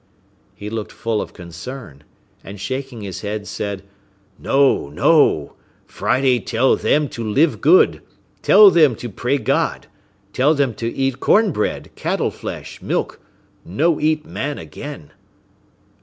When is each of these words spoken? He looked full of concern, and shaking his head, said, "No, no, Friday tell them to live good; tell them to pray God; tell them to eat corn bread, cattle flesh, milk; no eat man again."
He 0.55 0.71
looked 0.71 0.91
full 0.91 1.21
of 1.21 1.31
concern, 1.31 2.03
and 2.43 2.59
shaking 2.59 3.01
his 3.01 3.21
head, 3.21 3.45
said, 3.45 3.83
"No, 4.39 4.89
no, 4.89 5.53
Friday 5.85 6.39
tell 6.39 6.75
them 6.75 7.07
to 7.09 7.23
live 7.23 7.61
good; 7.61 8.01
tell 8.41 8.71
them 8.71 8.95
to 8.95 9.09
pray 9.09 9.37
God; 9.37 9.85
tell 10.33 10.55
them 10.55 10.73
to 10.73 10.91
eat 10.91 11.19
corn 11.19 11.51
bread, 11.51 11.91
cattle 11.93 12.31
flesh, 12.31 12.81
milk; 12.81 13.19
no 13.63 13.99
eat 13.99 14.25
man 14.25 14.57
again." 14.57 15.11